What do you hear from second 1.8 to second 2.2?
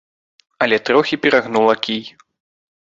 кій.